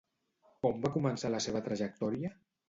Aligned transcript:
Com 0.65 0.79
va 0.85 0.91
començar 0.95 1.31
la 1.35 1.43
seva 1.47 1.63
trajectòria? 1.69 2.35